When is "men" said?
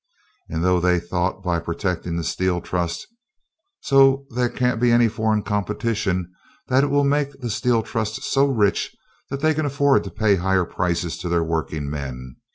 11.87-12.37